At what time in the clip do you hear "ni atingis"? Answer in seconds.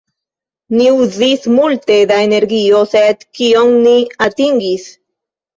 3.85-4.91